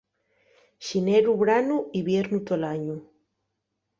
Xineru 0.85 1.35
branu, 1.41 1.77
iviernu 2.01 2.39
tol 2.47 2.65
añu. 2.73 2.97